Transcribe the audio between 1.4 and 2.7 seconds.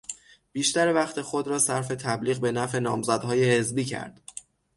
را صرف تبلیغ به